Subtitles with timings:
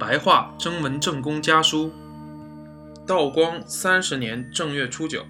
[0.00, 1.92] 白话征文正公家书。
[3.06, 5.26] 道光三十年正月初九，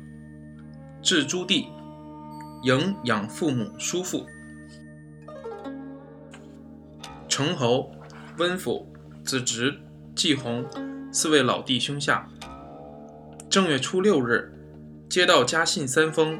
[1.02, 1.66] 至朱棣，
[2.62, 4.24] 迎养父母叔父。
[7.28, 7.90] 成侯、
[8.38, 8.86] 温府、
[9.24, 9.76] 子侄、
[10.14, 10.64] 季弘
[11.12, 12.28] 四位老弟兄下。
[13.50, 14.54] 正月初六日，
[15.08, 16.38] 接到家信三封，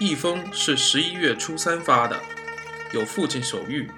[0.00, 2.16] 一封是十一月初三发的，
[2.92, 3.88] 有父亲手谕，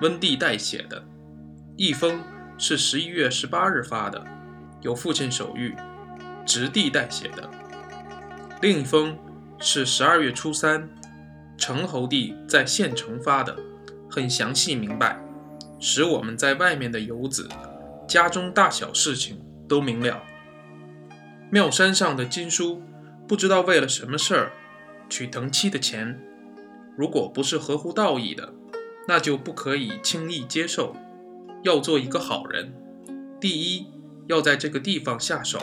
[0.00, 1.00] 温帝代写的；
[1.76, 2.20] 一封
[2.56, 4.24] 是十一月十八日发的，
[4.80, 5.74] 有父亲手谕，
[6.46, 7.48] 侄弟代写的；
[8.62, 9.16] 另一封
[9.58, 10.88] 是十二月初三，
[11.56, 13.56] 成侯帝在县城发的，
[14.10, 15.20] 很详细明白。
[15.80, 17.48] 使我们在外面的游子，
[18.08, 20.22] 家中大小事情都明了。
[21.50, 22.82] 庙山上的金书，
[23.28, 24.52] 不知道为了什么事儿
[25.10, 26.18] 取藤七的钱，
[26.96, 28.54] 如果不是合乎道义的，
[29.06, 30.96] 那就不可以轻易接受。
[31.64, 32.72] 要做一个好人，
[33.40, 33.86] 第一
[34.28, 35.58] 要在这个地方下手，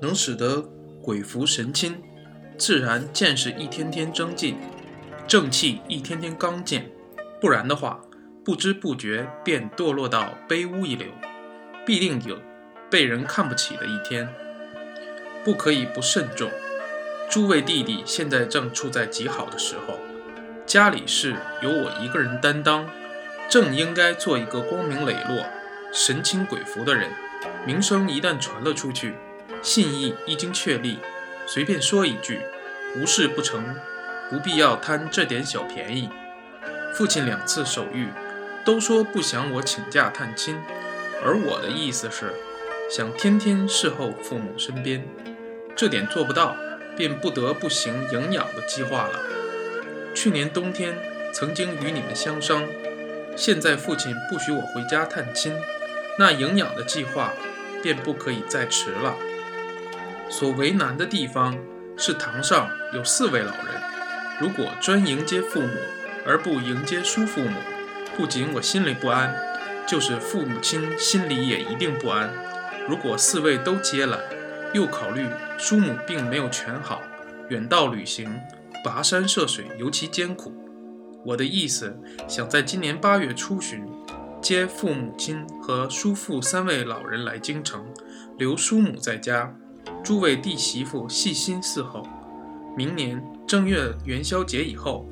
[0.00, 0.62] 能使得
[1.02, 2.00] 鬼符神亲，
[2.56, 4.56] 自然见识一天天增进，
[5.26, 6.88] 正气一天天刚健。
[7.40, 8.00] 不然的话。
[8.44, 11.06] 不知不觉便堕落到卑污一流，
[11.86, 12.36] 必定有
[12.90, 14.28] 被人看不起的一天。
[15.44, 16.50] 不可以不慎重。
[17.30, 19.94] 诸位弟弟现在正处在极好的时候，
[20.66, 22.90] 家里事由我一个人担当，
[23.52, 25.44] 正应该做一个光明磊落、
[25.92, 27.10] 神清鬼服的人。
[27.66, 29.12] 名声一旦传了出去，
[29.60, 31.00] 信义一经确立，
[31.46, 32.40] 随便说一句，
[32.96, 33.76] 无事不成，
[34.30, 36.08] 不必要贪这点小便宜。
[36.94, 38.08] 父亲两次手谕。
[38.64, 40.56] 都说不想我请假探亲，
[41.22, 42.32] 而我的意思是，
[42.88, 45.04] 想天天侍候父母身边，
[45.76, 46.56] 这点做不到，
[46.96, 49.20] 便不得不行营养的计划了。
[50.14, 50.96] 去年冬天
[51.34, 52.64] 曾经与你们相商，
[53.36, 55.54] 现在父亲不许我回家探亲，
[56.18, 57.32] 那营养的计划
[57.82, 59.16] 便不可以再迟了。
[60.28, 61.58] 所为难的地方
[61.96, 63.82] 是堂上有四位老人，
[64.40, 65.68] 如果专迎接父母
[66.24, 67.58] 而不迎接叔父母。
[68.14, 69.34] 不仅我心里不安，
[69.86, 72.30] 就是父母亲心里也一定不安。
[72.86, 74.18] 如果四位都接来，
[74.74, 77.00] 又考虑叔母并没有全好，
[77.48, 78.38] 远道旅行，
[78.84, 80.61] 跋山涉水尤其艰苦。
[81.24, 81.96] 我的意思，
[82.28, 83.84] 想在今年八月初旬
[84.40, 87.84] 接父母亲和叔父三位老人来京城，
[88.38, 89.54] 留叔母在家，
[90.02, 92.06] 诸位弟媳妇细心伺候。
[92.76, 95.06] 明年正月元宵节以后，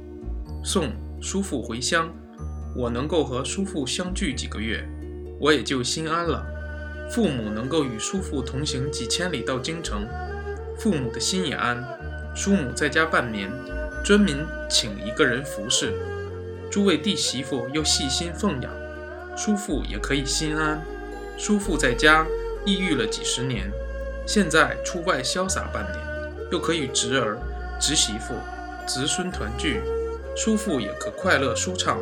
[0.64, 2.10] 送叔父回乡。
[2.76, 4.88] 我能够和叔父相聚几个月，
[5.40, 6.46] 我也就心安了。
[7.10, 10.06] 父母能够与叔父同行几千里到京城，
[10.78, 11.84] 父母的心也安。
[12.34, 13.50] 叔母在家半年，
[14.02, 15.92] 专门请一个人服侍，
[16.70, 18.72] 诸位弟媳妇又细心奉养，
[19.36, 20.80] 叔父也可以心安。
[21.36, 22.26] 叔父在家
[22.64, 23.70] 抑郁了几十年，
[24.26, 25.98] 现在出外潇洒半年，
[26.50, 27.38] 又可与侄儿、
[27.78, 28.34] 侄媳妇、
[28.86, 29.82] 侄孙团聚，
[30.34, 32.00] 叔父也可快乐舒畅。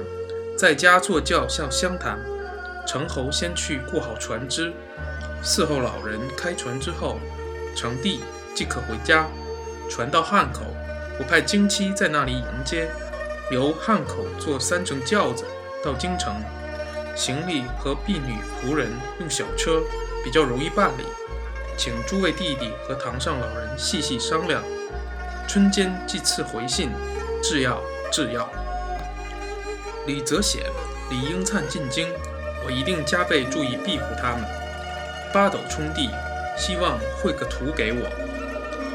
[0.57, 2.19] 在家坐轿向相谈，
[2.87, 4.73] 成侯先去雇好船只，
[5.43, 7.19] 伺候老人开船之后，
[7.77, 8.21] 成帝
[8.55, 9.27] 即可回家。
[9.91, 10.63] 船到汉口，
[11.19, 12.89] 我派京妻在那里迎接，
[13.51, 15.45] 由汉口坐三乘轿子
[15.85, 16.33] 到京城。
[17.17, 19.83] 行李和婢女仆人用小车，
[20.23, 21.03] 比较容易办理。
[21.77, 24.63] 请诸位弟弟和堂上老人细细商量。
[25.49, 26.91] 春间即赐回信，
[27.43, 28.49] 制药制药。
[30.07, 30.63] 李泽显、
[31.11, 32.09] 李英灿进京，
[32.65, 34.45] 我一定加倍注意庇护他们。
[35.33, 36.11] 八斗冲地
[36.57, 38.38] 希望绘个图给我。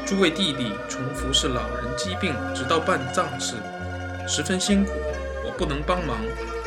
[0.06, 3.54] 诸位弟弟从服侍老人疾病，直到办葬事，
[4.28, 4.92] 十分辛苦，
[5.44, 6.18] 我不能帮忙，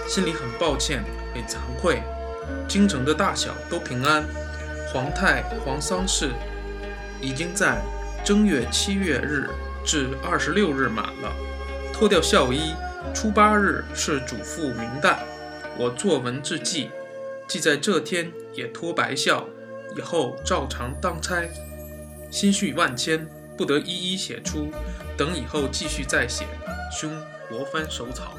[0.07, 1.03] 心里很抱歉，
[1.35, 2.01] 很惭愧。
[2.67, 4.25] 京城的大小都平安，
[4.91, 6.31] 皇太皇丧事
[7.21, 7.79] 已经在
[8.25, 9.47] 正月七月日
[9.85, 11.31] 至二十六日满了，
[11.93, 12.73] 脱掉孝衣。
[13.13, 15.15] 初八日是主父明旦，
[15.77, 16.89] 我作文致祭，
[17.47, 19.45] 既在这天也脱白孝，
[19.95, 21.35] 以后照常当差。
[22.29, 23.27] 心绪万千，
[23.57, 24.71] 不得一一写出，
[25.17, 26.45] 等以后继续再写。
[26.91, 27.09] 兄，
[27.49, 28.33] 国藩手草。